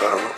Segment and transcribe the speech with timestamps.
[0.00, 0.34] so I don't know.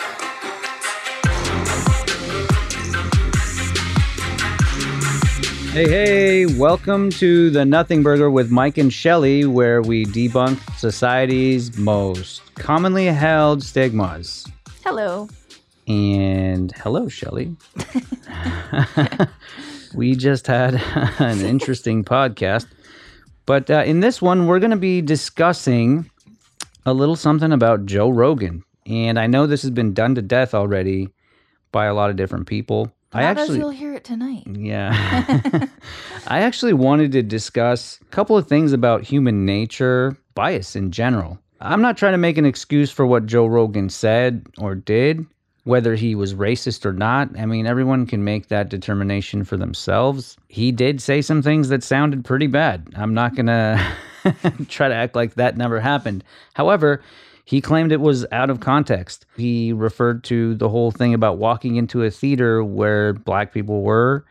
[5.73, 11.79] Hey, hey, welcome to the Nothing Burger with Mike and Shelly, where we debunk society's
[11.79, 14.47] most commonly held stigmas.
[14.85, 15.29] Hello.
[15.87, 17.57] And hello, Shelly.
[19.95, 20.75] we just had
[21.19, 22.67] an interesting podcast.
[23.47, 26.11] But uh, in this one, we're going to be discussing
[26.85, 28.65] a little something about Joe Rogan.
[28.87, 31.09] And I know this has been done to death already
[31.71, 32.93] by a lot of different people.
[33.13, 34.45] I Not as actually you'll hear it tonight.
[34.47, 35.67] yeah.
[36.27, 41.39] I actually wanted to discuss a couple of things about human nature, bias in general.
[41.61, 45.25] I'm not trying to make an excuse for what Joe Rogan said or did,
[45.65, 47.39] whether he was racist or not.
[47.39, 50.37] I mean, everyone can make that determination for themselves.
[50.49, 52.89] He did say some things that sounded pretty bad.
[52.97, 53.87] I'm not going to
[54.69, 56.25] try to act like that never happened.
[56.55, 57.03] However,
[57.45, 59.27] he claimed it was out of context.
[59.37, 64.25] He referred to the whole thing about walking into a theater where black people were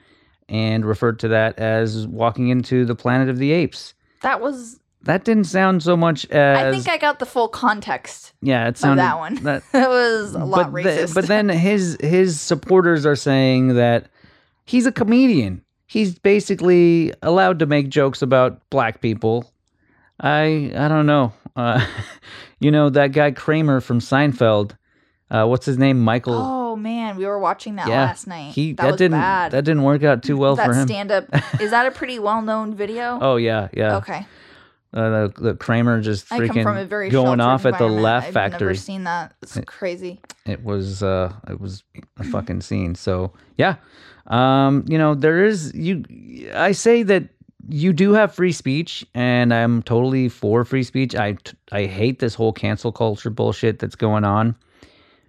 [0.49, 3.93] and referred to that as walking into the planet of the apes.
[4.21, 4.79] That was.
[5.03, 8.77] That didn't sound so much as I think I got the full context yeah, it
[8.77, 9.35] sounded that one.
[9.43, 11.07] That, That was a lot but, racist.
[11.07, 14.09] the- but then his his supporters are saying that
[14.65, 15.63] he's a comedian.
[15.87, 19.50] He's basically allowed to make jokes about black people.
[20.21, 21.33] I I don't know.
[21.55, 21.85] Uh,
[22.59, 24.77] you know that guy Kramer from Seinfeld.
[25.29, 25.99] Uh, what's his name?
[25.99, 26.35] Michael.
[26.35, 28.53] oh man, we were watching that yeah, last night.
[28.53, 29.51] He that, that, was didn't bad.
[29.51, 30.87] that didn't work out too well that for him.
[30.87, 31.25] That stand up
[31.61, 33.17] is that a pretty well known video?
[33.21, 33.97] oh yeah, yeah.
[33.97, 34.25] okay.
[34.93, 37.87] Uh, the, the Kramer just I come from a freaking very going off at the.
[37.87, 38.67] Laugh I've Factory.
[38.67, 39.33] Never seen that.
[39.41, 40.19] It's crazy.
[40.45, 41.83] it was uh it was
[42.17, 43.75] a fucking scene so yeah
[44.27, 46.03] um you know there is you
[46.53, 47.29] i say that
[47.69, 51.15] you do have free speech and i'm totally for free speech.
[51.15, 51.37] I
[51.71, 54.55] i hate this whole cancel culture bullshit that's going on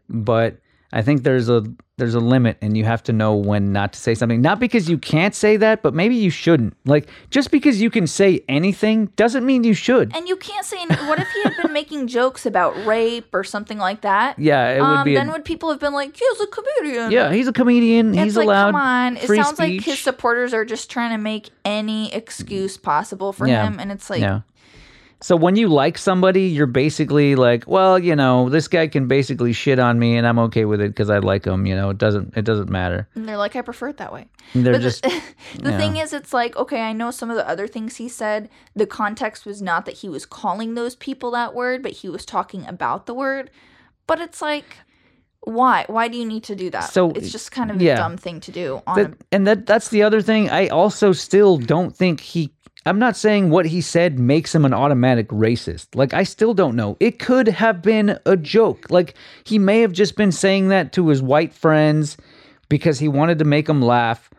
[0.08, 0.56] but
[0.92, 1.64] i think there's a
[1.98, 4.88] there's a limit and you have to know when not to say something not because
[4.88, 9.06] you can't say that but maybe you shouldn't like just because you can say anything
[9.16, 10.78] doesn't mean you should And you can't say.
[10.80, 14.38] any- What if he had been making jokes about rape or something like that?
[14.38, 17.10] yeah it would um, be a- then would people have been like, "He's a comedian"?
[17.12, 19.16] yeah he's a comedian It's he's like, allowed come on.
[19.18, 23.66] It sounds like his supporters are just trying to make any excuse possible for Yeah.
[23.66, 24.40] him, and it's like, yeah.
[25.22, 29.52] So when you like somebody, you're basically like, well, you know, this guy can basically
[29.52, 31.64] shit on me, and I'm okay with it because I like him.
[31.64, 33.08] You know, it doesn't it doesn't matter.
[33.14, 34.26] and they're like, I prefer it that way.
[34.54, 35.22] And They're But just the,
[35.62, 38.48] the thing is, it's like, okay, I know some of the other things he said.
[38.74, 42.24] The context was not that he was calling those people that word, but he was
[42.24, 43.50] talking about the word.
[44.06, 44.78] But it's like,
[45.40, 45.84] why?
[45.88, 46.90] Why do you need to do that?
[46.90, 47.94] So, it's just kind of yeah.
[47.94, 48.82] a dumb thing to do.
[48.86, 50.50] On that, and that that's the other thing.
[50.50, 52.52] I also still don't think he.
[52.84, 55.88] I'm not saying what he said makes him an automatic racist.
[55.94, 56.96] Like I still don't know.
[57.00, 58.86] It could have been a joke.
[58.90, 62.16] Like he may have just been saying that to his white friends
[62.68, 64.30] because he wanted to make them laugh.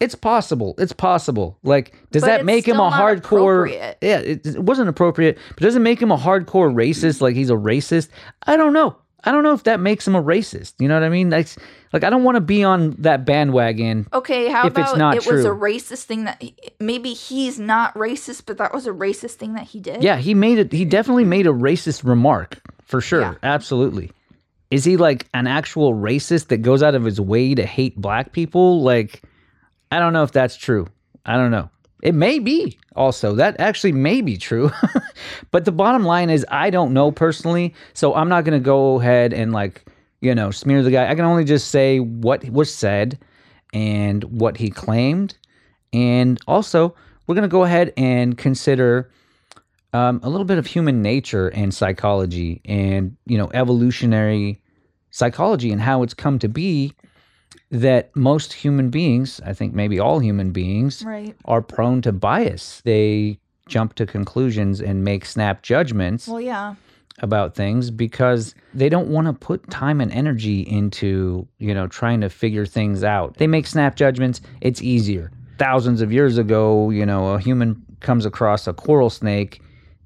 [0.00, 0.74] It's possible.
[0.78, 1.58] It's possible.
[1.62, 3.70] Like, does But that make him a hardcore?
[4.00, 5.38] Yeah, it, it wasn't appropriate.
[5.50, 7.20] But does it make him a hardcore racist?
[7.20, 8.08] Like he's a racist?
[8.44, 8.96] I don't know.
[9.24, 10.74] I don't know if that makes him a racist.
[10.78, 11.30] You know what I mean?
[11.30, 11.48] Like,
[11.92, 14.08] like I don't want to be on that bandwagon.
[14.12, 16.42] Okay, how if it's about not it was a racist thing that
[16.80, 20.02] maybe he's not racist, but that was a racist thing that he did.
[20.02, 20.72] Yeah, he made it.
[20.72, 23.20] He definitely made a racist remark for sure.
[23.20, 23.34] Yeah.
[23.42, 24.10] Absolutely.
[24.70, 28.32] Is he like an actual racist that goes out of his way to hate black
[28.32, 28.82] people?
[28.82, 29.22] Like,
[29.90, 30.88] I don't know if that's true.
[31.24, 31.70] I don't know.
[32.02, 33.34] It may be also.
[33.36, 34.72] That actually may be true.
[35.52, 37.74] but the bottom line is, I don't know personally.
[37.94, 39.84] So I'm not going to go ahead and like,
[40.20, 41.08] you know, smear the guy.
[41.08, 43.18] I can only just say what was said
[43.72, 45.38] and what he claimed.
[45.92, 46.94] And also,
[47.26, 49.10] we're going to go ahead and consider
[49.92, 54.60] um, a little bit of human nature and psychology and, you know, evolutionary
[55.10, 56.94] psychology and how it's come to be
[57.72, 61.34] that most human beings, I think maybe all human beings, Right.
[61.46, 62.80] are prone to bias.
[62.84, 66.74] They jump to conclusions and make snap judgments Well, yeah.
[67.20, 72.20] about things because they don't want to put time and energy into, you know, trying
[72.20, 73.38] to figure things out.
[73.38, 75.30] They make snap judgments, it's easier.
[75.58, 79.62] Thousands of years ago, you know, a human comes across a coral snake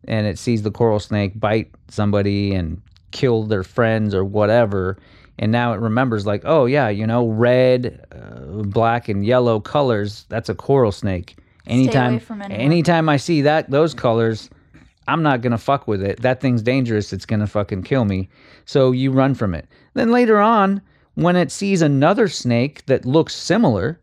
[0.06, 2.80] and it sees the coral snake bite somebody and
[3.10, 4.98] kill their friends or whatever.
[5.38, 10.24] And now it remembers, like, oh, yeah, you know, red, uh, black, and yellow colors,
[10.28, 11.36] that's a coral snake.
[11.66, 14.48] Anytime, anytime I see that, those colors,
[15.08, 16.22] I'm not gonna fuck with it.
[16.22, 17.12] That thing's dangerous.
[17.12, 18.28] It's gonna fucking kill me.
[18.64, 19.66] So you run from it.
[19.94, 20.80] Then later on,
[21.14, 24.00] when it sees another snake that looks similar,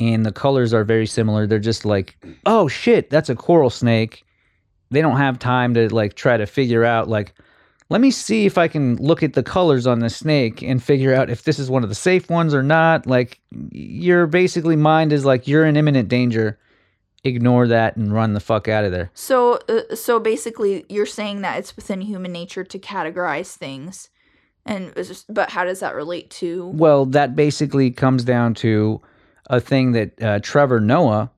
[0.00, 4.24] and the colors are very similar, they're just like, oh shit, that's a coral snake.
[4.90, 7.34] They don't have time to like try to figure out like,
[7.94, 11.14] let me see if I can look at the colors on the snake and figure
[11.14, 13.06] out if this is one of the safe ones or not.
[13.06, 13.38] Like,
[13.70, 16.58] your basically mind is like, you're in imminent danger.
[17.22, 19.12] Ignore that and run the fuck out of there.
[19.14, 24.10] So, uh, so basically, you're saying that it's within human nature to categorize things,
[24.66, 26.66] and just, but how does that relate to?
[26.70, 29.00] Well, that basically comes down to
[29.50, 31.30] a thing that uh, Trevor Noah,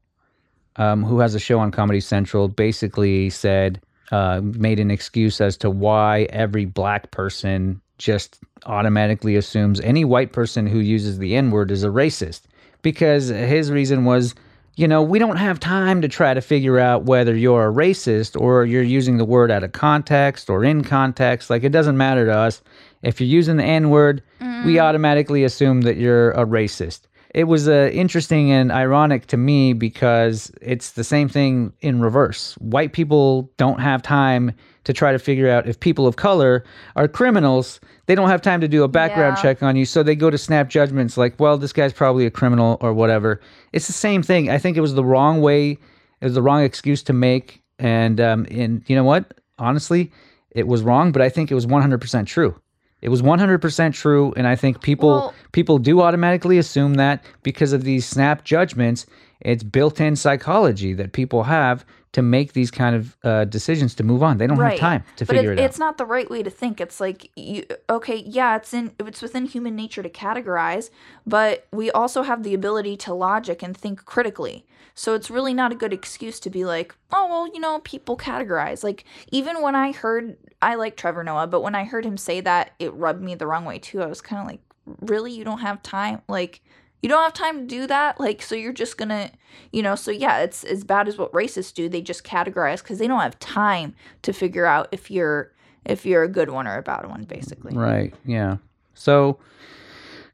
[0.77, 3.79] um, who has a show on Comedy Central, basically said,
[4.13, 10.33] uh, made an excuse as to why every black person just automatically assumes any white
[10.33, 12.43] person who uses the N word is a racist.
[12.83, 14.35] Because his reason was,
[14.77, 18.41] you know, we don't have time to try to figure out whether you're a racist
[18.41, 21.51] or you're using the word out of context or in context.
[21.51, 22.63] Like, it doesn't matter to us.
[23.03, 24.23] If you're using the N word,
[24.65, 27.01] we automatically assume that you're a racist.
[27.37, 32.55] It was uh, interesting and ironic to me because it's the same thing in reverse.
[32.55, 34.53] White people don't have time
[34.85, 36.65] to try to figure out if people of color
[36.97, 37.79] are criminals.
[38.07, 39.43] They don't have time to do a background Yeah.
[39.43, 42.31] check on you, so they go to snap judgments like, well, this guy's probably a
[42.31, 43.43] criminal or whatever.
[43.75, 44.49] It's the same thing.
[44.49, 47.61] I think it was the wrong way, it was the wrong excuse to make.
[47.79, 49.35] And, um, and you know what?
[49.59, 50.11] Honestly,
[50.53, 52.59] it was wrong, but I think it was 100% true.
[53.03, 57.73] It was 100% true, and I think people Well- people do automatically assume that because
[57.73, 59.07] of these snap judgments.
[59.41, 64.23] It's built-in psychology that people have to make these kind of uh, decisions to move
[64.23, 64.39] on.
[64.39, 65.67] They don't have time to but figure it, it out.
[65.67, 66.81] it's not the right way to think.
[66.81, 70.89] It's like you okay, yeah, it's in it's within human nature to categorize,
[71.27, 74.65] but we also have the ability to logic and think critically.
[74.97, 78.17] So it's really not a good excuse to be like, oh well, you know, people
[78.17, 78.83] categorize.
[78.83, 82.41] Like even when I heard I like Trevor Noah, but when I heard him say
[82.41, 84.03] that, it rubbed me the wrong way too.
[84.03, 84.61] I was kind of like,
[85.01, 86.63] really, you don't have time, like.
[87.03, 88.57] You don't have time to do that, like so.
[88.57, 89.31] You're just gonna,
[89.71, 89.95] you know.
[89.95, 91.89] So yeah, it's as bad as what racists do.
[91.89, 95.53] They just categorize because they don't have time to figure out if you're
[95.85, 97.77] if you're a good one or a bad one, basically.
[97.77, 98.13] Right.
[98.25, 98.57] Yeah.
[98.95, 99.39] So,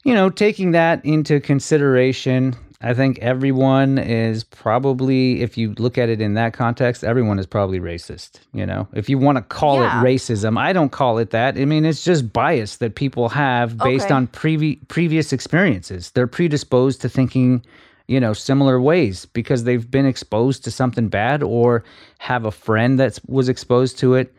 [0.05, 6.09] you know, taking that into consideration, I think everyone is probably, if you look at
[6.09, 8.41] it in that context, everyone is probably racist.
[8.53, 10.01] You know, if you want to call Yeah.
[10.01, 11.57] it racism, I don't call it that.
[11.57, 14.15] I mean, it's just bias that people have based Okay.
[14.15, 16.11] on previ- previous experiences.
[16.11, 17.63] They're predisposed to thinking,
[18.09, 21.85] you know, similar ways because they've been exposed to something bad or
[22.19, 24.35] have a friend that was exposed to it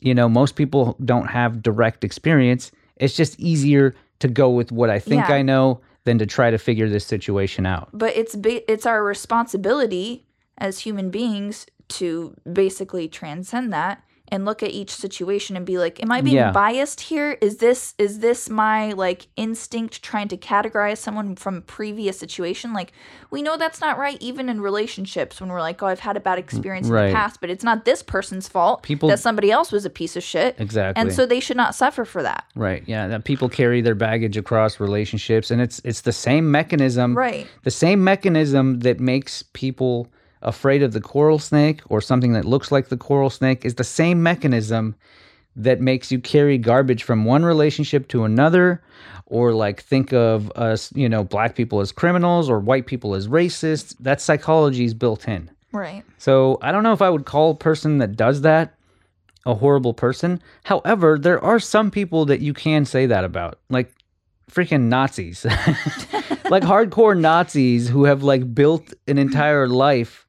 [0.00, 2.70] you know, most people don't have direct experience.
[2.98, 5.34] It's just easier to go with what I think Yeah.
[5.34, 7.90] I know than to try to figure this situation out.
[7.92, 14.70] But it's it's our responsibility as human beings to basically transcend that and look at
[14.70, 16.52] each situation and be like, am I being Yeah.
[16.52, 17.38] biased here?
[17.40, 22.72] Is this is this my like instinct trying to categorize someone from a previous situation?
[22.72, 22.92] Like
[23.30, 26.20] we know that's not right even in relationships when we're like, oh, I've had a
[26.20, 29.50] bad mm, experience in the past, but it's not this person's fault People- that somebody
[29.50, 30.56] else was a piece of shit.
[30.58, 31.00] Exactly.
[31.00, 32.44] And so they should not suffer for that.
[32.54, 32.82] Right.
[32.86, 33.08] Yeah.
[33.08, 37.16] That people carry their baggage across relationships, and it's it's the same mechanism.
[37.16, 37.46] Right.
[37.64, 40.08] The same mechanism that makes people
[40.42, 43.84] afraid of the coral snake or something that looks like the coral snake is the
[43.84, 44.94] same mechanism
[45.56, 48.82] that makes you carry garbage from one relationship to another
[49.26, 53.28] or like think of us you know black people as criminals or white people as
[53.28, 56.04] racists that psychology is built in Right.
[56.18, 58.74] so I don't know if I would call a person that does that
[59.46, 60.42] a horrible person.
[60.64, 63.90] However, there are some people that you can say that about, like
[64.50, 65.44] freaking Nazis,
[66.50, 70.26] like hardcore Nazis who have like built an entire life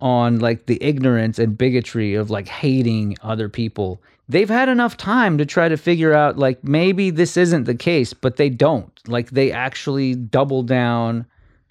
[0.00, 4.00] on like the ignorance and bigotry of like hating other people.
[4.28, 8.12] They've had enough time to try to figure out like maybe this isn't the case,
[8.12, 8.92] but they don't.
[9.08, 11.24] Like they actually double down,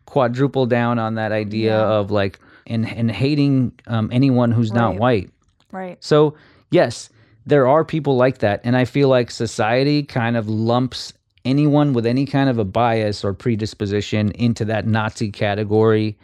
[0.05, 1.85] quadruple down on that idea Yeah.
[1.99, 5.29] of like and and hating um, anyone who's not white.
[5.71, 5.97] Right.
[6.03, 6.35] So,
[6.71, 7.09] yes,
[7.45, 8.59] there are people like that.
[8.63, 11.13] And I feel like society kind of lumps
[11.45, 16.17] anyone with any kind of a bias or predisposition into that Nazi category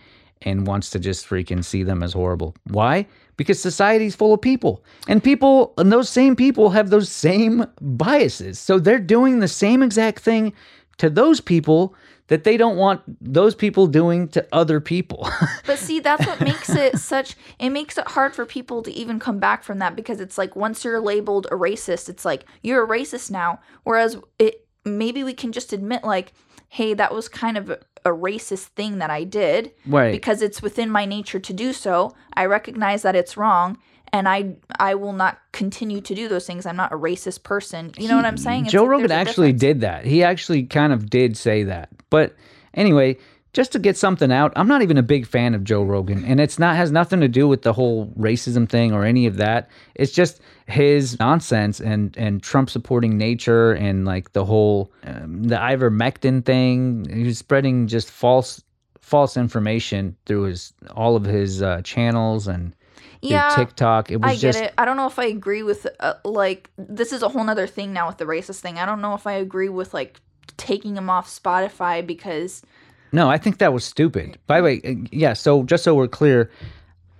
[0.43, 2.55] and wants to just freaking see them as horrible.
[2.69, 3.07] Why?
[3.37, 4.83] Because society's full of people.
[5.07, 8.59] And people, and those same people have those same biases.
[8.59, 10.53] So they're doing the same exact thing
[10.97, 11.95] to those people
[12.27, 15.27] that they don't want those people doing to other people.
[15.65, 17.35] But see, that's what makes it such.
[17.59, 20.55] It makes it hard for people to even come back from that because it's like
[20.55, 23.59] once you're labeled a racist, it's like you're a racist now.
[23.83, 26.33] Whereas it maybe we can just admit like,
[26.77, 30.11] hey, that was kind of a, racist thing that I did Right.
[30.11, 32.13] because it's within my nature to do so.
[32.33, 33.77] I recognize that it's wrong.
[34.11, 36.65] And I I will not continue to do those things.
[36.65, 37.91] I'm not a racist person.
[37.97, 38.65] You know what I'm saying?
[38.65, 39.61] It's Joe like Rogan actually difference.
[39.61, 40.05] did that.
[40.05, 41.89] He actually kind of did say that.
[42.09, 42.35] But
[42.73, 43.17] anyway,
[43.53, 44.51] just to get something out.
[44.55, 47.27] I'm not even a big fan of Joe Rogan, and it's not has nothing to
[47.27, 49.69] do with the whole racism thing or any of that.
[49.95, 55.55] It's just his nonsense and and Trump supporting nature and like the whole um, the
[55.55, 57.07] ivermectin thing.
[57.09, 58.61] He's spreading just false
[58.99, 62.75] false information through his all of his uh, channels and
[63.21, 64.09] Yeah, TikTok.
[64.09, 64.73] It was I just get it.
[64.79, 67.93] I don't know if I agree with uh, like this is a whole nother thing
[67.93, 68.79] now with the racist thing.
[68.79, 70.19] I don't know if I agree with like
[70.57, 72.63] taking him off Spotify because
[73.13, 74.37] No, I think that was stupid.
[74.47, 76.51] By the way, uh, yeah, so just so we're clear,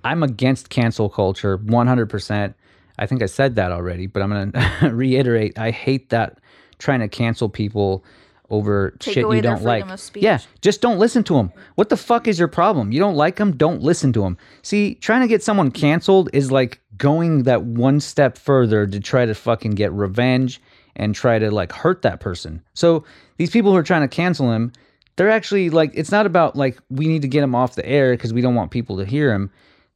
[0.04, 2.54] I'm against cancel culture 100%.
[3.00, 6.40] I think I said that already, but I'm going to reiterate I hate that
[6.80, 8.04] trying to cancel people
[8.50, 9.82] over Take shit you don't like.
[9.82, 10.24] freedom of speech.
[10.24, 11.52] Yeah, just don't listen to them.
[11.76, 12.92] What the fuck is your problem?
[12.92, 13.56] You don't like them?
[13.56, 14.38] Don't listen to them.
[14.62, 19.26] See, trying to get someone canceled is like going that one step further to try
[19.26, 20.62] to fucking get revenge
[20.96, 22.62] and try to like hurt that person.
[22.74, 23.04] So
[23.38, 24.72] these people who are trying to cancel him,
[25.16, 28.14] they're actually like it's not about like we need to get him off the air
[28.14, 29.52] because we don't want people to hear him.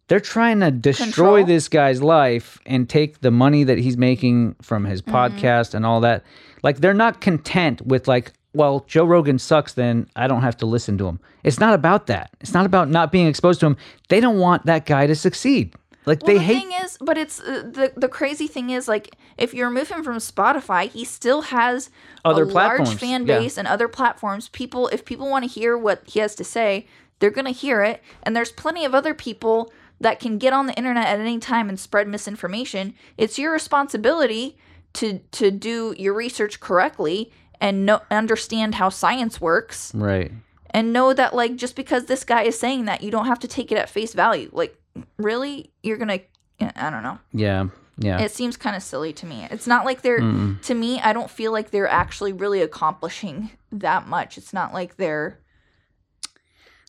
[0.08, 1.46] They're trying to destroy Control.
[1.46, 5.16] this guy's life and take the money that he's making from his Mm-hmm.
[5.16, 6.24] podcast and all that.
[6.64, 10.66] Like they're not content with like, well, Joe Rogan sucks, then I don't have to
[10.66, 11.20] listen to him.
[11.44, 12.30] It's not about that.
[12.40, 13.78] It's not about not being exposed to him.
[14.10, 15.76] They don't want that guy to succeed.
[16.08, 18.88] Like well, they the hate thing is, but it's uh, the the crazy thing is
[18.88, 21.90] like if you remove him from Spotify, he still has
[22.24, 23.40] Other a platforms, large fan yeah.
[23.40, 24.48] base and other platforms.
[24.48, 26.88] People, if people want to hear what he has to say,
[27.20, 28.02] they're gonna hear it.
[28.24, 31.68] And there's plenty of other people that can get on the internet at any time
[31.68, 32.94] and spread misinformation.
[33.18, 34.58] It's your responsibility
[34.94, 40.32] to to do your research correctly and know, understand how science works right.
[40.70, 43.48] and know that like just because this guy is saying that you don't have to
[43.48, 44.80] take it at face value like
[45.18, 46.20] really you're gonna
[46.60, 47.68] i don't know Yeah.
[48.00, 48.20] Yeah.
[48.22, 50.20] it seems kind of silly to me it's not like they're
[50.64, 54.98] to me i don't feel like they're actually really accomplishing that much it's not like
[54.98, 55.40] they're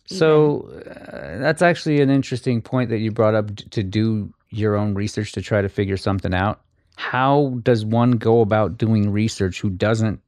[0.05, 4.75] So uh, that's actually an interesting point that you brought up d- to do your
[4.75, 6.61] own research to try to figure something out.
[6.95, 10.19] How does one go about doing research who doesn't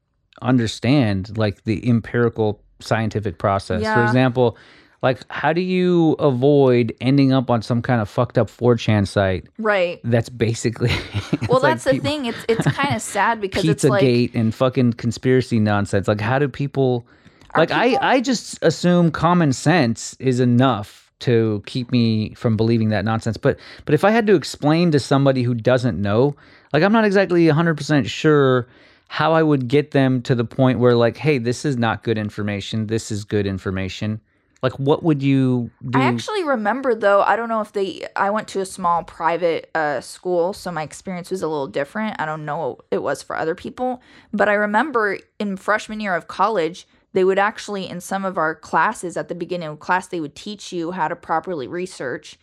[0.43, 3.81] understand like the empirical scientific process?
[3.95, 4.57] For example,
[5.01, 9.45] like how do you avoid ending up on some kind of fucked up 4chan site
[9.57, 10.91] right that's basically
[11.49, 14.35] well like that's the peop- thing it's it's kind of sad because it's like Pizzagate
[14.35, 16.07] and fucking conspiracy nonsense.
[16.07, 17.05] Like, how do people?
[17.55, 22.89] Like, people- I I just assume common sense is enough to keep me from believing
[22.89, 23.37] that nonsense.
[23.37, 26.35] But but if I had to explain to somebody who doesn't know,
[26.73, 28.67] like, I'm not exactly 100 percent sure
[29.07, 32.17] how I would get them to the point where like, hey, this is not good
[32.17, 32.87] information.
[32.87, 34.21] This is good information.
[34.61, 35.99] Like, what would you do?
[35.99, 37.21] I actually remember though.
[37.21, 38.05] I don't know if they.
[38.15, 42.19] I went to a small private uh, school, so my experience was a little different.
[42.19, 44.01] I don't know what it was for other people,
[44.31, 48.53] but I remember in freshman year of college, they would actually in some of our
[48.53, 52.37] classes at the beginning of class, they would teach you how to properly research.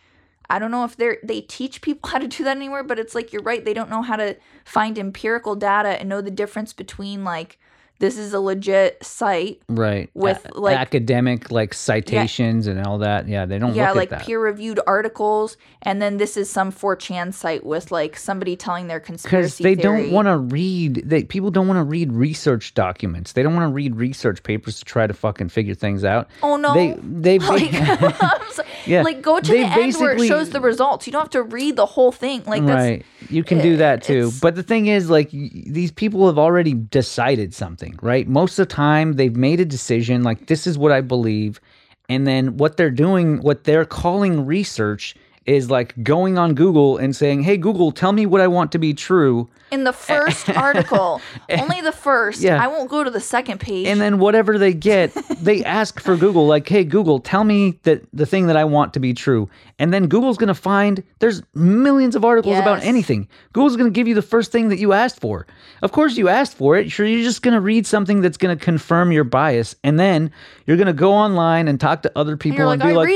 [0.49, 3.15] I don't know if they they teach people how to do that anywhere, but it's
[3.15, 3.63] like you're right.
[3.63, 4.35] They don't know how to
[4.65, 7.59] find empirical data and know the difference between like
[7.99, 10.09] this is a legit site right.
[10.13, 13.27] With, A- like- academic like citations and all that.
[13.27, 17.65] Yeah, they don't yeah like peer reviewed articles and then this is some 4chan site
[17.65, 20.03] with like somebody telling their conspiracy because they theory.
[20.03, 23.33] don't want to read they people don't want to read research documents.
[23.33, 26.29] They don't want to read research papers to try to fucking figure things out.
[26.41, 26.73] Oh no.
[26.73, 27.71] They they like,
[28.51, 31.05] so- Yeah, like go to they the end where it shows the results.
[31.05, 32.43] You don't have to read the whole thing.
[32.45, 33.05] Like that's right.
[33.29, 34.31] You can do that too.
[34.41, 38.27] but the thing is like y- these people have already decided something right?
[38.27, 41.59] Most of the time they've made a decision like this is what i believe
[42.07, 45.15] and then what they're doing what they're calling research
[45.49, 48.77] is like going on google and saying hey google tell me what i want to
[48.79, 52.63] be true in the first article only the first Yeah.
[52.63, 56.15] i won't go to the second page and then whatever they get, they ask for
[56.17, 59.49] Google, like, "Hey Google, tell me that the thing that I want to be true."
[59.79, 63.27] And then Google's gonna find there's millions of articles about anything.
[63.53, 65.47] Google's gonna give you the first thing that you asked for.
[65.81, 66.91] Of course, you asked for it.
[66.91, 70.31] Sure, you're just gonna read something that's gonna confirm your bias, and then
[70.65, 73.07] you're gonna go online and talk to other people you're and like, be "I like,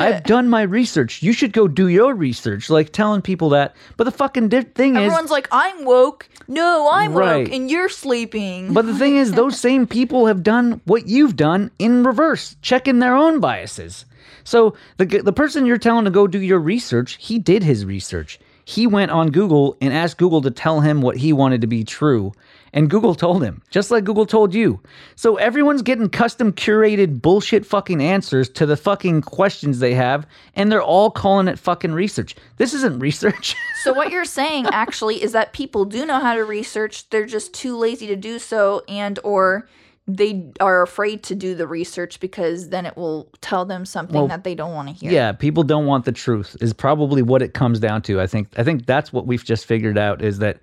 [0.00, 1.22] "I've it." done my research.
[1.22, 3.74] You should go do your research." Like telling people that.
[3.96, 7.44] But the fucking di- thing is, everyone's like i'm woke no i'm Right.
[7.46, 11.36] woke and you're sleeping but the thing is, those same people have done what you've
[11.36, 14.04] done in reverse, checking their own biases.
[14.44, 18.38] So the the person you're telling to go do your research, he did his research.
[18.64, 21.84] He went on Google and asked Google to tell him what he wanted to be
[21.84, 22.32] true,
[22.72, 24.80] and Google told him, just like Google told you.
[25.14, 30.70] So everyone's getting custom curated bullshit fucking answers to the fucking questions they have, and
[30.70, 32.34] they're all calling it fucking research.
[32.56, 33.54] This isn't research.
[33.82, 37.52] So what you're saying actually is that people do know how to research, they're just
[37.52, 39.68] too lazy to do so and or
[40.06, 44.28] they are afraid to do the research because then it will tell them something Well,
[44.28, 45.12] that they don't want to hear.
[45.12, 48.20] Yeah, people don't want the truth is probably what it comes down to.
[48.20, 50.58] I think I think that's what we've just figured out is that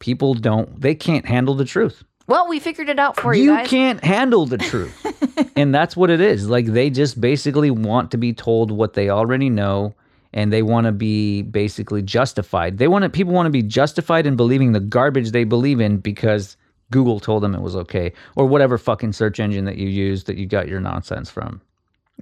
[0.00, 2.02] people don't they can't handle the truth.
[2.26, 3.68] Well, we figured it out for you, you guys.
[3.68, 5.52] can't handle the truth.
[5.56, 6.48] and that's what it is.
[6.48, 9.94] Like they just basically want to be told what they already know
[10.32, 12.78] and they want to be basically justified.
[12.78, 15.98] They want to, people want to be justified in believing the garbage they believe in
[15.98, 16.56] because
[16.94, 20.36] Google told them it was okay or whatever fucking search engine that you use that
[20.36, 21.60] you got your nonsense from.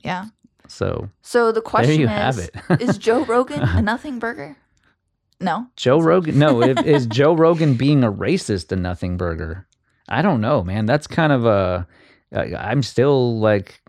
[0.02, 0.28] Yeah.
[0.66, 2.54] So, So the question you is: have it.
[2.80, 4.56] Is Joe Rogan a nothing burger?
[5.40, 5.66] No.
[5.76, 6.38] Joe Rogan.
[6.38, 9.66] No, if, is Joe Rogan being a racist a nothing burger?
[10.08, 10.86] I don't know, man.
[10.86, 11.86] That's kind of a.
[12.32, 13.82] I'm still like,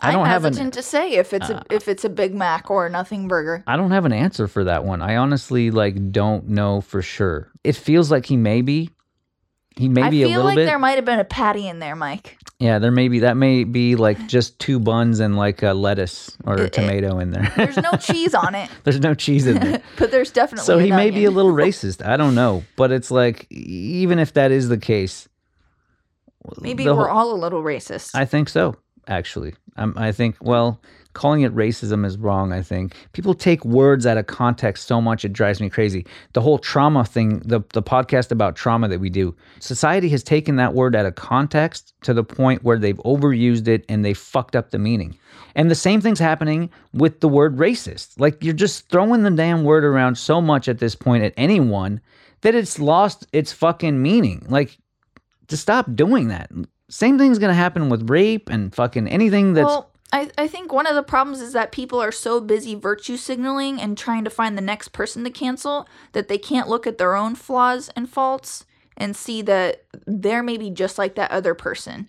[0.00, 0.78] I don't am have hesitant an.
[0.78, 3.64] Uh, to say if it's a if it's a Big Mac or a nothing burger.
[3.66, 5.02] I don't have an answer for that one.
[5.02, 7.50] I honestly like don't know for sure.
[7.64, 8.90] It feels like he may be.
[9.76, 10.66] He may I be a feel little like bit.
[10.66, 12.36] there might have been a patty in there, Mike.
[12.58, 16.36] yeah, there may be that may be like just two buns and like a lettuce
[16.44, 17.50] or a It- tomato in there.
[17.56, 19.80] There's no cheese on it, There's no cheese in there.
[19.98, 20.66] but there's definitely.
[20.66, 21.34] so an he may be a onion.
[21.34, 22.04] little racist.
[22.04, 25.28] I don't know, but it's like even if that is the case,
[26.60, 28.14] Maybe the we're whole- all a little racist.
[28.14, 29.54] I think so, actually.
[29.76, 30.80] Um, I think, well,
[31.12, 32.94] calling it racism is wrong, I think.
[33.12, 36.06] People take words out of context so much, it drives me crazy.
[36.32, 40.56] The whole trauma thing, the, the podcast about trauma that we do, society has taken
[40.56, 44.56] that word out of context to the point where they've overused it and they fucked
[44.56, 45.16] up the meaning.
[45.54, 48.18] And the same thing's happening with the word racist.
[48.18, 52.00] Like, you're just throwing the damn word around so much at this point at anyone
[52.42, 54.46] that it's lost its fucking meaning.
[54.48, 54.78] Like,
[55.48, 56.50] to stop doing that.
[56.88, 60.86] Same thing's gonna happen with rape and fucking anything that's well, I, I think one
[60.86, 64.56] of the problems is that people are so busy virtue signaling and trying to find
[64.56, 68.64] the next person to cancel that they can't look at their own flaws and faults
[68.96, 72.08] and see that they're maybe just like that other person.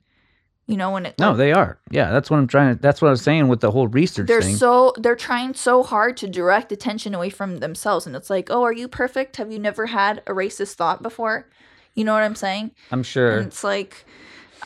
[0.67, 1.79] You know, when it no, they are.
[1.89, 2.81] Yeah, that's what I'm trying to.
[2.81, 4.55] That's what I was saying with the whole research they're thing.
[4.55, 8.63] so they're trying so hard to direct attention away from themselves and it's like oh
[8.63, 11.49] are you perfect have you never had a racist thought before
[11.93, 14.05] you know what i'm saying I'm sure, and it's like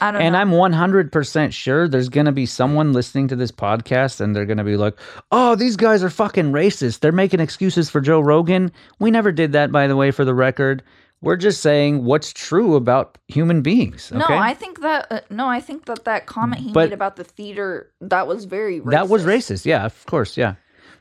[0.01, 3.51] i don't and know I'm 100 percent sure there's gonna be someone listening to this
[3.51, 4.97] podcast, and they're gonna be like,
[5.31, 6.99] "Oh, these guys are fucking racist.
[6.99, 10.33] They're making excuses for Joe Rogan." We never did that, by the way, for the
[10.35, 10.83] record.
[11.21, 14.11] We're just saying what's true about human beings.
[14.11, 14.19] Okay?
[14.19, 17.15] no i think that uh, no i think that that comment he But- made about
[17.15, 18.91] the theater that was very racist.
[18.91, 19.65] that was racist.
[19.65, 20.37] Yeah, of course.
[20.37, 20.55] Yeah,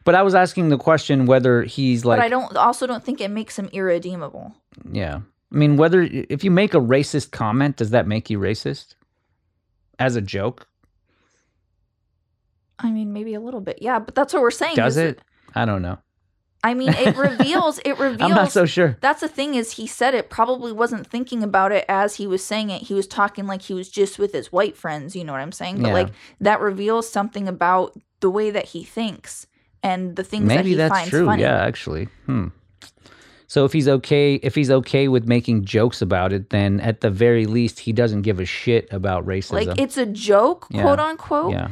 [0.05, 3.21] but I was asking the question whether he's like but i don't also don't think
[3.21, 4.55] it makes him irredeemable
[4.93, 5.21] Yeah.
[5.55, 8.97] I mean, whether if you make a racist comment, does that make you racist?
[9.99, 10.67] As a joke?
[12.81, 15.21] i mean maybe a little bit yeah but that's what we're saying Does is it?
[15.55, 15.99] I don't know.
[16.65, 18.99] i mean it reveals it reveals I'm not so sure.
[19.01, 22.45] That's the thing is he said it probably wasn't thinking about it as he was
[22.45, 22.83] saying it.
[22.83, 25.53] He was talking like he was just with his white friends, you know what I'm
[25.53, 25.83] saying?
[25.83, 25.95] But Yeah.
[25.95, 26.09] like
[26.41, 29.47] that reveals something about the way that he thinks
[29.83, 31.27] and the things that Maybe he that's finds true.
[31.27, 31.43] funny.
[31.43, 32.09] Yeah, actually.
[32.27, 32.49] Hmm.
[33.55, 37.09] So if he's okay, if he's okay with making jokes about it, then at the
[37.09, 39.53] very least he doesn't give a shit about racism.
[39.65, 40.83] Like it's a joke, Yeah.
[40.83, 41.69] quote unquote, yeah.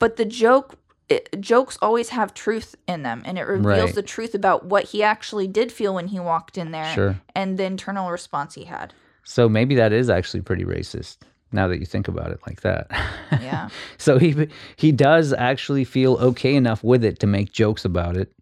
[0.00, 0.74] but the joke
[1.08, 3.94] it, jokes always have truth in them and it reveals Right.
[3.94, 7.20] the truth about what he actually did feel when he walked in there Sure.
[7.36, 8.92] and the internal response he had.
[9.22, 11.18] So maybe that is actually pretty racist.
[11.52, 12.90] Now that you think about it like that.
[13.30, 13.68] Yeah.
[13.96, 18.32] so he he does actually feel okay enough with it to make jokes about it.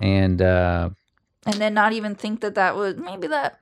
[0.00, 0.90] And uh
[1.46, 3.58] and then not even think that that was maybe that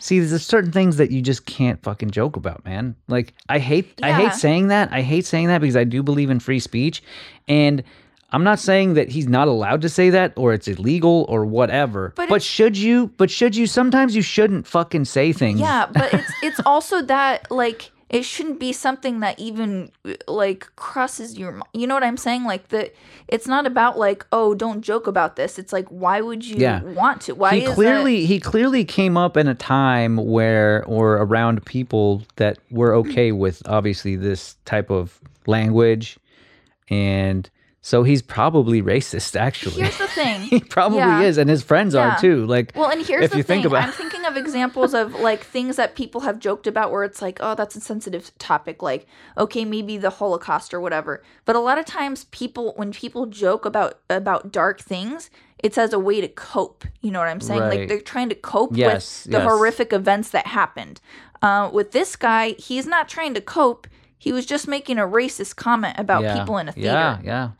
[0.00, 2.96] See, there's certain things that you just can't fucking joke about, man.
[3.08, 4.90] Like I hate I hate saying that.
[4.92, 7.02] I hate saying that because I do believe in free speech
[7.48, 7.82] and
[8.32, 12.14] I'm not saying that he's not allowed to say that or it's illegal or whatever.
[12.16, 13.08] But But, should you?
[13.18, 13.66] But should you?
[13.66, 15.60] Sometimes you shouldn't fucking say things.
[15.60, 19.90] Yeah, but it's it's also that like it shouldn't be something that even
[20.28, 22.44] like crosses your mi- you know what I'm saying?
[22.44, 22.92] Like the
[23.26, 25.58] it's not about like oh don't joke about this.
[25.58, 26.82] It's like why would you Yeah.
[26.82, 27.34] want to?
[27.34, 31.64] Why he is that- clearly he clearly came up in a time where or around
[31.64, 36.18] people that were okay with obviously this type of language.
[36.90, 37.48] And
[37.84, 41.20] so he's probably racist actually here's the thing he probably Yeah.
[41.22, 42.14] is and his friends Yeah.
[42.16, 43.62] are too like Well, and here's if the you thing.
[43.62, 47.02] think about I'm thinking of examples of like things that people have joked about where
[47.04, 48.80] it's like, oh, that's a sensitive topic.
[48.82, 51.22] Like, okay, maybe the Holocaust or whatever.
[51.44, 55.92] But a lot of times, people when people joke about about dark things, it's as
[55.92, 56.84] a way to cope.
[57.00, 57.60] You know what I'm saying?
[57.62, 57.80] Right.
[57.80, 59.48] Like they're trying to cope Yes, with the yes.
[59.48, 61.00] horrific events that happened.
[61.42, 63.88] Uh, with this guy, he's not trying to cope.
[64.16, 66.88] He was just making a racist comment about yeah, people in a theater.
[66.88, 67.50] yeah yeah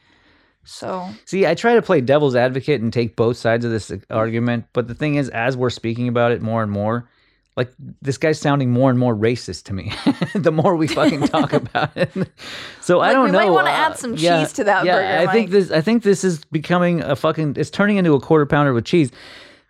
[0.65, 4.67] So See, I try to play devil's advocate and take both sides of this argument,
[4.73, 7.09] but the thing is, as we're speaking about it more and more,
[7.57, 9.93] like this guy's sounding more and more racist to me
[10.35, 12.11] the more we fucking talk about it.
[12.81, 13.39] So I don't we know.
[13.39, 15.71] might wanna uh, add some cheese to that yeah, burger, I think this.
[15.71, 17.57] I think this is becoming a fucking.
[17.59, 19.11] It's turning into a quarter pounder with cheese.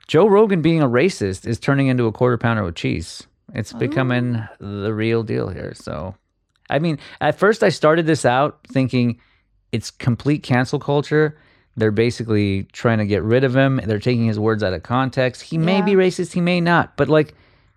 [0.07, 3.26] Joe Rogan being a racist is turning into a quarter pounder with cheese.
[3.55, 5.74] It's becoming the real deal here.
[5.74, 6.14] So,
[6.70, 9.20] I mean, at first I started this out thinking
[9.73, 11.37] it's complete cancel culture.
[11.77, 13.81] They're basically trying to get rid of him.
[13.85, 15.43] They're taking his words out of context.
[15.43, 15.85] He may Yeah.
[15.85, 16.97] be racist, he may not.
[16.97, 17.35] But like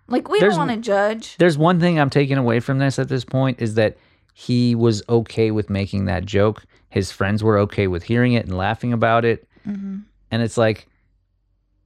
[0.08, 1.36] Like we There's- don't want to judge.
[1.38, 3.96] there's one thing I'm taking away from this at this point is that
[4.34, 6.62] he was okay with making that joke.
[6.90, 9.48] His friends were okay with hearing it and laughing about it.
[9.66, 9.96] Mm-hmm.
[10.30, 10.86] And it's like,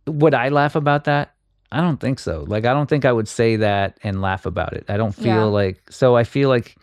[0.07, 1.33] would I laugh about that?
[1.73, 2.45] I don't think so.
[2.47, 4.85] Like, I don't think I would say that and laugh about it.
[4.89, 5.45] I don't feel Yeah.
[5.45, 6.77] like, so I feel like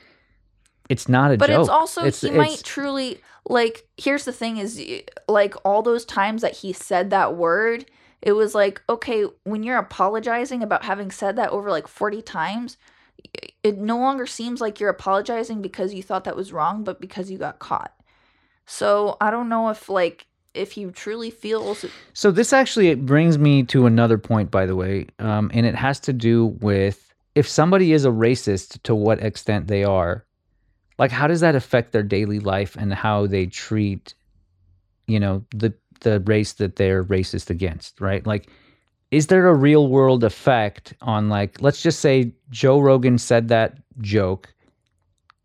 [0.90, 1.62] it's not a But joke.
[1.62, 3.88] it's also It's- he it's- might truly like.
[3.98, 4.82] Here's the thing: is
[5.28, 7.86] like all those times that he said that word,
[8.22, 12.78] it was like okay, when you're apologizing about having said that over like forty times,
[13.64, 17.30] it no longer seems like you're apologizing because you thought that was wrong, but because
[17.32, 17.94] you got caught.
[18.66, 23.64] So I don't know if like if he truly feels So this actually brings me
[23.64, 27.94] to another point, by the way, um, and it has to do with if somebody
[27.94, 30.26] is a racist, to what extent they are.
[30.98, 34.14] Like, how does that affect their daily life and how they treat,
[35.08, 38.26] you know, the the race that they're racist against, right?
[38.26, 38.50] Like,
[39.10, 43.78] is there a real world effect on like, let's just say Joe Rogan said that
[44.00, 44.54] joke,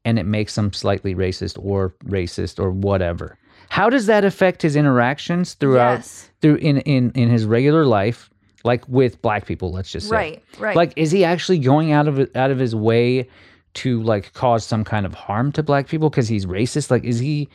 [0.05, 3.39] and it makes them slightly racist or racist or whatever.
[3.69, 8.29] How does that affect his interactions throughout yes, through in in in his regular life
[8.65, 12.07] like with black people let's just say right, right, like is he actually going out
[12.07, 13.29] of out of his way
[13.75, 17.19] to like cause some kind of harm to black people because he's racist like is
[17.19, 17.49] he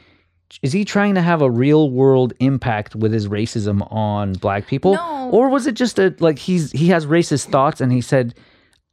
[0.62, 4.93] is he trying to have a real world impact with his racism on black people
[4.95, 5.30] No.
[5.32, 8.34] or was it just a like he's he has racist thoughts and he said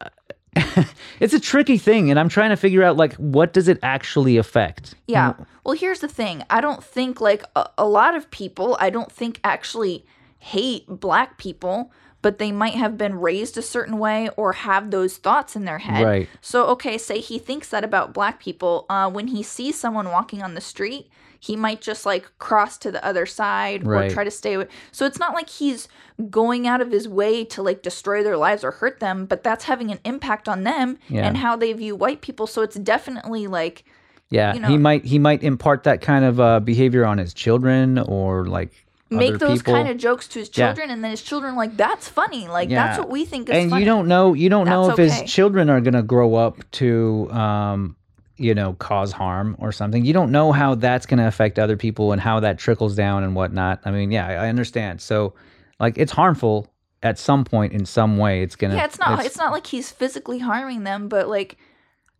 [0.00, 0.08] uh,
[1.20, 4.36] it's a tricky thing and i'm trying to figure out like what does it actually
[4.36, 5.34] affect Yeah.
[5.64, 6.42] Well, here's the thing.
[6.50, 10.04] I don't think like a, a lot of people, I don't think actually
[10.40, 11.90] hate black people,
[12.24, 15.76] but they might have been raised a certain way or have those thoughts in their
[15.76, 16.02] head.
[16.06, 16.28] Right.
[16.40, 18.86] So, okay, say he thinks that about black people.
[18.88, 22.90] Uh, when he sees someone walking on the street, he might just like cross to
[22.90, 24.10] the other side Right.
[24.10, 24.68] or try to stay away.
[24.90, 25.86] So it's not like he's
[26.30, 29.64] going out of his way to like destroy their lives or hurt them, but that's
[29.64, 31.26] having an impact on them Yeah.
[31.26, 32.46] and how they view white people.
[32.46, 33.84] So it's definitely like
[34.30, 37.34] Yeah, you know, he might he might impart that kind of uh, behavior on his
[37.34, 39.74] children or like make those people.
[39.74, 40.66] kind of jokes to his Yeah.
[40.68, 43.70] children and then his children like that's funny like that's what we think is and
[43.70, 45.08] funny you don't know you don't know if okay.
[45.08, 47.96] his children are gonna grow up to um
[48.36, 50.04] you know cause harm or something.
[50.04, 53.34] You don't know how that's gonna affect other people and how that trickles down and
[53.34, 53.80] whatnot.
[53.84, 55.00] I mean, yeah, I understand.
[55.00, 55.34] So
[55.78, 56.68] like it's harmful
[57.02, 58.42] at some point in some way.
[58.42, 61.58] It's gonna yeah it's not it's, not like he's physically harming them but like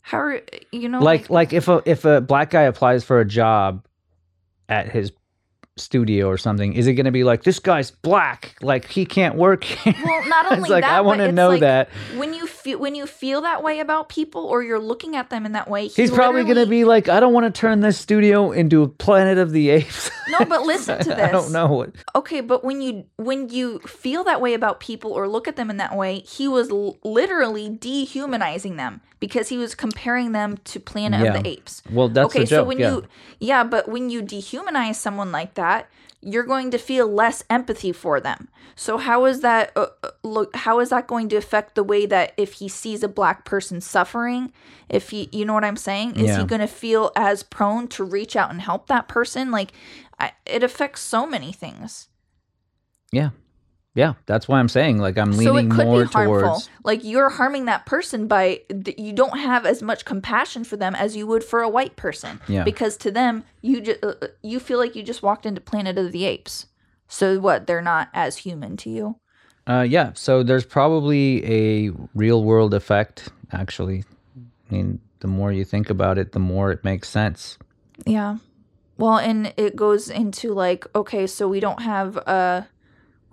[0.03, 3.25] how are you know like like if a if a black guy applies for a
[3.25, 3.87] job
[4.69, 5.13] at his
[5.77, 9.35] studio or something is it going to be like this guy's black like he can't
[9.35, 11.89] work well not only it's like that i want to know like that.
[12.15, 15.45] when you feel when you feel that way about people or you're looking at them
[15.47, 17.81] in that way he he's probably going to be like i don't want to turn
[17.81, 21.53] this studio into a planet of the apes no but listen to this i don't
[21.53, 25.47] know what okay but when you when you feel that way about people or look
[25.47, 30.33] at them in that way he was l- literally dehumanizing them because he was comparing
[30.33, 31.35] them to planet Yeah.
[31.35, 32.91] of the apes well that's okay the joke so when yeah.
[32.93, 33.05] you
[33.41, 35.89] yeah but when you dehumanize someone like that
[36.25, 38.49] you're going to feel less empathy for them.
[38.77, 42.07] So how is that uh, uh, look how is that going to affect the way
[42.07, 44.53] that if he sees a black person suffering
[44.89, 46.17] if he you know what i'm saying?
[46.17, 46.41] Is Yeah.
[46.41, 49.51] he going to feel as prone to reach out and help that person?
[49.51, 49.73] Like
[50.19, 52.09] I, it affects so many things.
[53.13, 53.31] Yeah
[53.95, 56.41] yeah that's why i'm saying like i'm so leaning it could more be harmful.
[56.41, 58.61] towards like you're harming that person by
[58.97, 62.41] you don't have as much compassion for them as you would for a white person.
[62.47, 62.65] Yeah.
[62.65, 65.99] because to them you just uh, uh, you feel like you just walked into planet
[65.99, 66.67] of the apes.
[67.09, 67.67] So what?
[67.67, 69.17] They're not as human to you?
[69.67, 70.13] Uh yeah.
[70.15, 74.05] So there's probably a real world effect actually.
[74.37, 77.59] I mean the more you think about it the more it makes sense.
[78.07, 78.39] Yeah.
[78.99, 82.63] Well and it goes into like okay so we don't have uh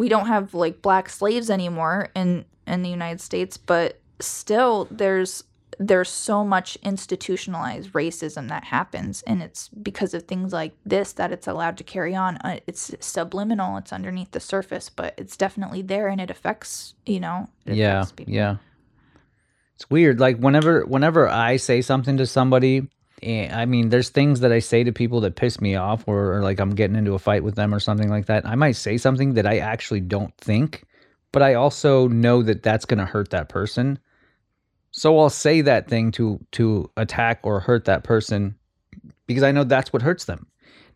[0.01, 5.43] we don't have like black slaves anymore in in the united states but still there's
[5.77, 11.31] there's so much institutionalized racism that happens and it's because of things like this that
[11.31, 12.37] it's allowed to carry on.
[12.37, 17.19] Uh, it's subliminal it's underneath the surface but it's definitely there and it affects you
[17.19, 18.33] know it yeah affects people.
[18.33, 18.55] yeah.
[19.75, 20.19] It's weird.
[20.19, 22.87] Like whenever whenever i say something to somebody
[23.23, 26.41] i mean there's things that i say to people that piss me off or, or
[26.41, 28.97] like i'm getting into a fight with them or something like that i might say
[28.97, 30.83] something that i actually don't think
[31.33, 33.99] but I also know that that's going to hurt that person.
[34.91, 38.55] So I'll say that thing to to attack or hurt that person
[39.27, 40.47] because I know that's what hurts them.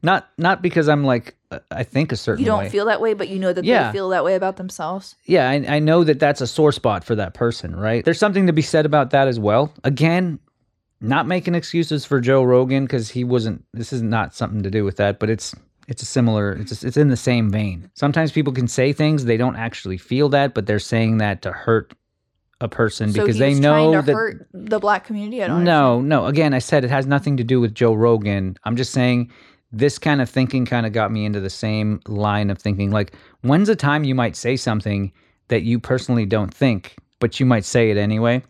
[0.04, 2.70] Not not because I'm like uh, I think a certain You don't way.
[2.70, 3.88] feel that way, but you know that Yeah.
[3.88, 5.16] they feel that way about themselves.
[5.24, 8.04] yeah, I, I know that that's a sore spot for that person, right?
[8.04, 9.74] There's something to be said about that as well.
[9.86, 10.38] Again,
[11.02, 13.64] not making excuses for Joe Rogan because he wasn't.
[13.74, 15.56] This is not something to do with that, but it's
[15.88, 16.54] it's a similar.
[16.54, 17.90] It's it's in the same vein.
[17.94, 21.52] Sometimes people can say things they don't actually feel that, but they're saying that to
[21.52, 21.94] hurt
[22.62, 24.14] a person So because he they know trying to that.
[24.14, 25.44] hurt the black community.
[25.44, 26.26] I don't No, no.
[26.26, 28.58] Again, I said it has nothing to do with Joe Rogan.
[28.64, 29.32] I'm just saying
[29.72, 32.92] this kind of thinking kind of got me into the same line of thinking.
[32.92, 35.12] Like, when's a time you might say something
[35.50, 38.42] that you personally don't think, but you might say it anyway?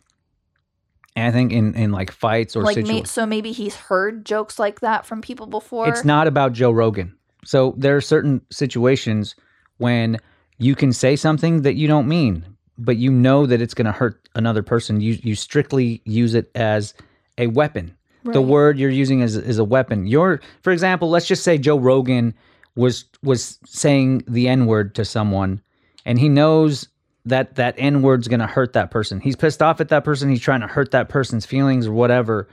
[1.15, 4.59] And I think in, in like fights or like may, so maybe he's heard jokes
[4.59, 5.87] like that from people before.
[5.87, 7.15] it's not about Joe Rogan.
[7.45, 9.35] So there are certain situations
[9.77, 10.19] when
[10.57, 12.45] you can say something that you don't mean,
[12.77, 14.99] but you know that it's going to hurt another person.
[14.99, 16.93] You you strictly use it as
[17.37, 17.95] a weapon.
[18.23, 20.07] The word you're using is is a weapon.
[20.07, 22.33] You're, for example, let's just say Joe Rogan
[22.75, 25.61] was was saying the N word to someone,
[26.05, 26.87] and he knows
[27.25, 29.19] that that N word's going to hurt that person.
[29.19, 30.29] He's pissed off at that person.
[30.29, 32.47] He's trying to hurt that person's feelings or whatever.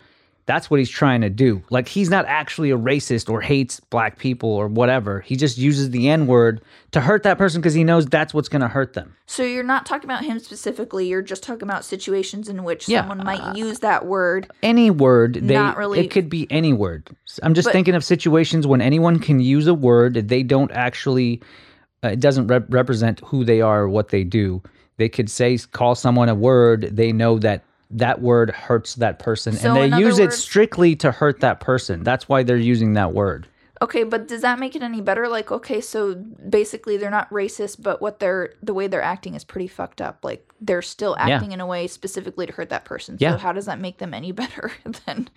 [0.45, 1.63] That's what he's trying to do.
[1.71, 5.21] Like he's not actually a racist or hates black people or whatever.
[5.21, 8.49] He just uses the N word to hurt that person because he knows that's what's
[8.49, 9.15] going to hurt them.
[9.27, 11.07] So you're not talking about him specifically.
[11.07, 14.51] You're just talking about situations in which Yeah, someone might use that word.
[14.65, 17.09] any word they Not really- it could be any word
[17.45, 20.71] i'm just But- thinking of situations when anyone can use a word that they don't
[20.73, 21.41] actually
[22.05, 24.63] uh, it doesn't rep- represent who they are or what they do.
[24.97, 26.91] They could say call someone a word.
[26.93, 29.55] They know that that word hurts that person.
[29.55, 32.03] So and they use it strictly to hurt that person.
[32.03, 33.47] That's why they're using that word
[33.83, 35.27] Okay, but does that make it any better?
[35.27, 39.43] Like, okay, so basically they're not racist, but what they're the way they're acting is
[39.43, 40.21] pretty fucked up.
[40.23, 41.35] Like they're still Yeah.
[41.35, 43.17] acting in a way specifically to hurt that person.
[43.19, 43.33] Yeah.
[43.33, 44.71] So how does that make them any better
[45.05, 45.29] than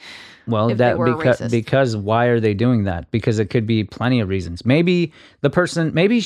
[0.45, 1.49] Well, if they that because racist.
[1.51, 3.09] because why are they doing that?
[3.09, 4.63] Because it could be plenty of reasons.
[4.63, 6.23] Maybe the person, maybe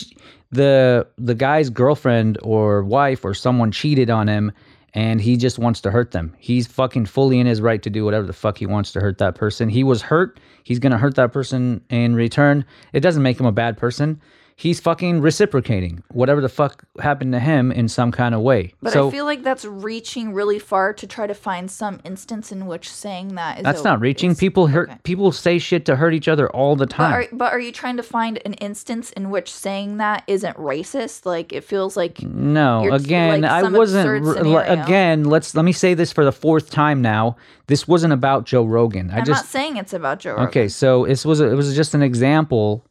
[0.52, 4.52] the the guy's girlfriend or wife or someone cheated on him,
[4.94, 6.36] and he just wants to hurt them.
[6.40, 9.18] He's fucking fully in his right to do whatever the fuck he wants to hurt
[9.20, 9.70] that person.
[9.70, 10.40] He was hurt.
[10.64, 12.66] He's gonna hurt that person in return.
[12.94, 14.22] It doesn't make him a bad person.
[14.60, 18.74] He's fucking reciprocating whatever the fuck happened to him in some kind of way.
[18.82, 22.52] But so I feel like that's reaching really far to try to find some instance
[22.52, 24.32] in which saying that is that's not reaching.
[24.32, 24.90] is- People hurt.
[24.90, 24.98] okay.
[25.04, 27.14] People say shit to hurt each other all the But time.
[27.14, 31.26] are, but are you trying to find an instance in which saying that isn't racist?
[31.26, 34.26] Like it feels like No, again, like I wasn't.
[34.46, 37.38] r- again, let's let me say this for the fourth time now.
[37.68, 39.10] This wasn't about Joe Rogan.
[39.10, 40.48] I I'm just not saying it's about Joe Rogan.
[40.50, 40.68] okay.
[40.68, 42.84] So this was a, it was just an example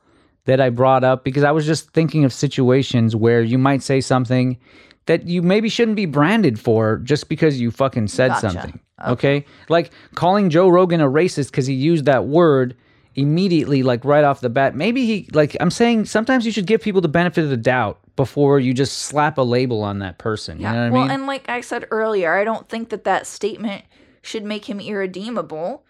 [0.44, 4.00] that I brought up because I was just thinking of situations where you might say
[4.00, 4.58] something
[5.06, 8.50] that you maybe shouldn't be branded for just because you fucking said Gotcha.
[8.50, 8.80] something.
[9.06, 12.76] Okay, like calling Joe Rogan a racist because he used that word
[13.14, 14.74] immediately, like right off the bat.
[14.74, 18.00] Maybe he like I'm saying sometimes you should give people the benefit of the doubt
[18.16, 20.60] before you just slap a label on that person.
[20.60, 20.72] Yeah.
[20.72, 21.10] You know what well, I mean?
[21.12, 23.84] and like I said earlier, I don't think that that statement
[24.22, 25.84] should make him irredeemable.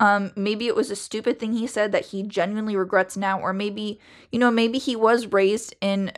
[0.00, 3.52] Um, maybe it was a stupid thing he said that he genuinely regrets now, or
[3.52, 3.98] maybe
[4.32, 6.12] you know, maybe he was raised in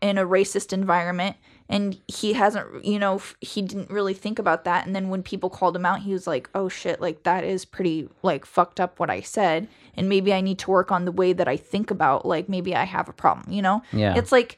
[0.00, 1.36] in a racist environment
[1.68, 4.86] and he hasn't, you know, he didn't really think about that.
[4.86, 7.64] And then when people called him out, he was like, "Oh shit, like that is
[7.64, 11.12] pretty like fucked up what I said." And maybe I need to work on the
[11.12, 13.82] way that I think about like maybe I have a problem, you know?
[13.92, 14.16] Yeah.
[14.16, 14.56] It's like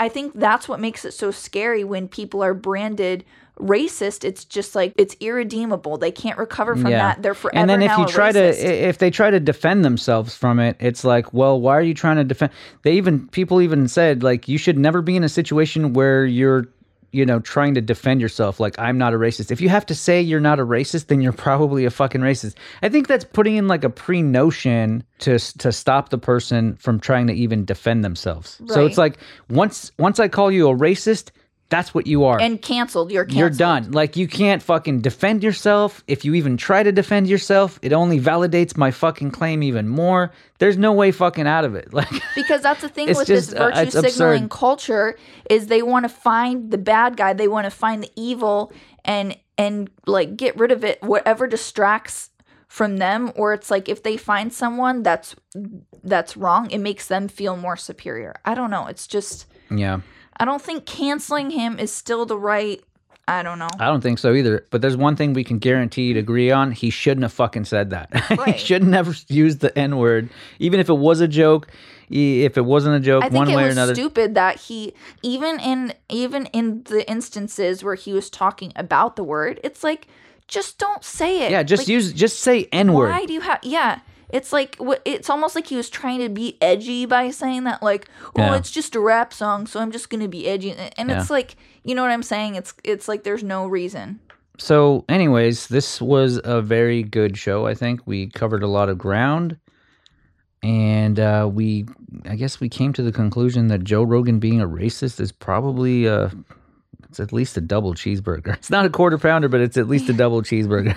[0.00, 3.24] I think that's what makes it so scary when people are branded
[3.60, 4.22] racist.
[4.24, 5.96] It's just like it's irredeemable.
[5.96, 7.22] They can't recover from that.
[7.22, 8.64] They're forever And then if you try to, racist.
[8.64, 11.94] i- if they try to defend themselves from it, it's like, well, why are you
[11.94, 12.52] trying to defend?
[12.82, 16.68] They even people even said like you should never be in a situation where you're,
[17.12, 18.60] you know, trying to defend yourself.
[18.60, 19.50] Like I'm not a racist.
[19.50, 22.54] If you have to say you're not a racist, then you're probably a fucking racist.
[22.82, 27.00] I think that's putting in like a pre notion to to stop the person from
[27.00, 28.60] trying to even defend themselves.
[28.66, 31.30] So it's like once once I call you a racist.
[31.68, 32.40] That's what you are.
[32.40, 33.10] and canceled.
[33.10, 33.40] You're canceled.
[33.40, 33.90] You're done.
[33.90, 36.04] Like you can't fucking defend yourself.
[36.06, 40.30] If you even try to defend yourself, it only validates my fucking claim even more.
[40.58, 41.88] There's no way fucking out of it.
[41.92, 44.50] Like Because that's the thing with just, this uh, virtue it's signaling absurd.
[44.50, 45.18] culture
[45.50, 48.72] is they want to find the bad guy, they want to find the evil
[49.04, 52.30] and and like get rid of it whatever distracts
[52.68, 55.34] from them or it's like if they find someone that's
[56.04, 58.34] that's wrong, it makes them feel more superior.
[58.44, 58.86] I don't know.
[58.86, 60.00] It's just Yeah.
[60.38, 62.82] I don't think canceling him is still the right
[63.28, 63.68] I don't know.
[63.80, 64.64] I don't think so either.
[64.70, 66.70] But there's one thing we can guaranteed agree on.
[66.70, 68.14] He shouldn't have fucking said that.
[68.46, 70.28] he shouldn't have used the N word.
[70.60, 71.66] Even if it was a joke,
[72.08, 73.94] if it wasn't a joke, I think one it way or was another.
[73.94, 79.24] stupid that he even in even in the instances where he was talking about the
[79.24, 80.06] word, it's like
[80.46, 81.50] just don't say it.
[81.50, 83.10] yeah, just Like, use just say N word.
[83.10, 83.58] Why do you have?
[83.64, 87.82] Yeah, it's like it's almost like he was trying to be edgy by saying that,
[87.82, 88.56] like, oh, Yeah.
[88.56, 91.94] it's just a rap song, so I'm just gonna be edgy, and it's like, you
[91.94, 92.54] know what I'm saying?
[92.56, 94.20] It's it's like there's no reason.
[94.58, 97.66] So, anyways, this was a very good show.
[97.66, 99.58] I think we covered a lot of ground,
[100.62, 101.86] and uh, we,
[102.24, 106.08] I guess, we came to the conclusion that Joe Rogan being a racist is probably
[106.08, 106.30] uh
[107.08, 108.54] it's at least a double cheeseburger.
[108.58, 110.96] It's not a quarter pounder, but it's at least a double cheeseburger.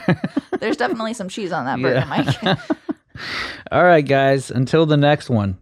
[0.60, 2.06] There's definitely some cheese on that burger, Yeah.
[2.06, 2.60] Mike.
[3.72, 4.52] All right, guys.
[4.52, 5.58] Until the next one.